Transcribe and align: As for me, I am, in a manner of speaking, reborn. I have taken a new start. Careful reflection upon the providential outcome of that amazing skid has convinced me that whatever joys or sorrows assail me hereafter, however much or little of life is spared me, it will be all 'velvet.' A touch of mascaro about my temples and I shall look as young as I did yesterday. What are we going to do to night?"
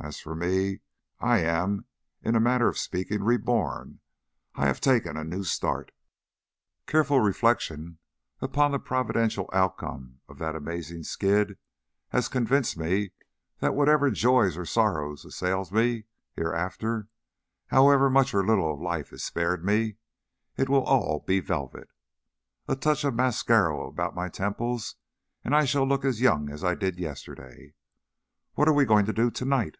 As 0.00 0.20
for 0.20 0.36
me, 0.36 0.78
I 1.18 1.40
am, 1.40 1.84
in 2.22 2.36
a 2.36 2.40
manner 2.40 2.68
of 2.68 2.78
speaking, 2.78 3.24
reborn. 3.24 3.98
I 4.54 4.66
have 4.66 4.80
taken 4.80 5.16
a 5.16 5.24
new 5.24 5.42
start. 5.42 5.90
Careful 6.86 7.18
reflection 7.18 7.98
upon 8.40 8.70
the 8.70 8.78
providential 8.78 9.50
outcome 9.52 10.20
of 10.28 10.38
that 10.38 10.54
amazing 10.54 11.02
skid 11.02 11.58
has 12.10 12.28
convinced 12.28 12.76
me 12.76 13.10
that 13.58 13.74
whatever 13.74 14.08
joys 14.10 14.56
or 14.56 14.64
sorrows 14.64 15.24
assail 15.24 15.66
me 15.72 16.04
hereafter, 16.32 17.08
however 17.66 18.08
much 18.08 18.32
or 18.32 18.46
little 18.46 18.72
of 18.72 18.80
life 18.80 19.12
is 19.12 19.24
spared 19.24 19.64
me, 19.64 19.96
it 20.56 20.68
will 20.68 20.82
be 21.26 21.40
all 21.40 21.42
'velvet.' 21.42 21.90
A 22.68 22.76
touch 22.76 23.02
of 23.02 23.14
mascaro 23.14 23.88
about 23.88 24.14
my 24.14 24.28
temples 24.28 24.94
and 25.44 25.56
I 25.56 25.64
shall 25.64 25.86
look 25.86 26.04
as 26.04 26.20
young 26.20 26.50
as 26.50 26.62
I 26.62 26.76
did 26.76 27.00
yesterday. 27.00 27.74
What 28.54 28.68
are 28.68 28.72
we 28.74 28.84
going 28.84 29.04
to 29.04 29.12
do 29.12 29.28
to 29.32 29.44
night?" 29.44 29.76